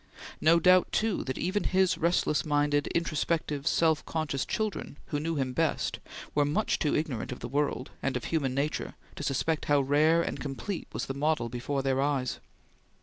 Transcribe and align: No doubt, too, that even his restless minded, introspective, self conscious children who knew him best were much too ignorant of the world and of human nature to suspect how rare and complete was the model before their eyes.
No 0.41 0.59
doubt, 0.59 0.91
too, 0.91 1.23
that 1.25 1.37
even 1.37 1.63
his 1.65 1.95
restless 1.95 2.43
minded, 2.43 2.87
introspective, 2.87 3.67
self 3.67 4.03
conscious 4.03 4.47
children 4.47 4.97
who 5.09 5.19
knew 5.19 5.35
him 5.35 5.53
best 5.53 5.99
were 6.33 6.43
much 6.43 6.79
too 6.79 6.95
ignorant 6.95 7.31
of 7.31 7.39
the 7.39 7.47
world 7.47 7.91
and 8.01 8.17
of 8.17 8.23
human 8.23 8.55
nature 8.55 8.95
to 9.15 9.21
suspect 9.21 9.65
how 9.65 9.81
rare 9.81 10.23
and 10.23 10.39
complete 10.39 10.87
was 10.91 11.05
the 11.05 11.13
model 11.13 11.49
before 11.49 11.83
their 11.83 12.01
eyes. 12.01 12.39